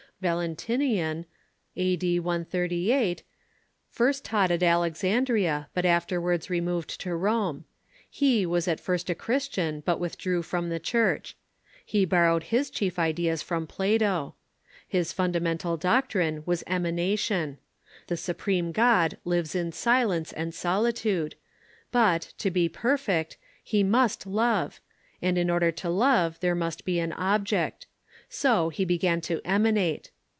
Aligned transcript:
Valentinian 0.21 1.25
(a,d. 1.75 2.19
138) 2.19 3.23
first 3.89 4.23
taught 4.23 4.51
in 4.51 4.61
Al 4.63 4.81
exandria, 4.83 5.65
but 5.73 5.83
afterwards 5.83 6.47
removed 6.47 7.01
to 7.01 7.15
Rome. 7.15 7.65
He 8.07 8.45
was 8.45 8.67
at 8.67 8.79
first 8.79 9.09
a 9.09 9.15
Christian, 9.15 9.81
but 9.83 9.99
withdrew 9.99 10.43
from 10.43 10.69
the 10.69 10.77
Church. 10.79 11.35
He 11.83 12.05
borrowed 12.05 12.43
his 12.43 12.69
cliief 12.69 12.99
ideas 12.99 13.41
from 13.41 13.65
Plato. 13.65 14.35
His 14.87 15.11
fundamental 15.11 15.75
doctrine 15.75 16.43
was 16.45 16.63
ema 16.69 16.91
nation. 16.91 17.57
The 18.05 18.15
supreme 18.15 18.71
God 18.71 19.17
lives 19.25 19.55
in 19.55 19.71
silence 19.71 20.31
and 20.33 20.53
solitude. 20.53 21.33
But, 21.91 22.31
to 22.37 22.51
be 22.51 22.69
perfect, 22.69 23.37
he 23.63 23.81
must 23.81 24.27
love, 24.27 24.81
and 25.19 25.35
in 25.39 25.49
order 25.49 25.71
to 25.71 25.89
love 25.89 26.39
there 26.41 26.53
must 26.53 26.85
be 26.85 26.99
an 26.99 27.13
object. 27.13 27.87
So 28.33 28.69
he 28.69 28.85
began 28.85 29.19
to 29.21 29.41
emanate. 29.43 30.09